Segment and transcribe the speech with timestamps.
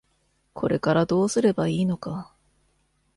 [0.55, 2.33] これからどうすればいいのか。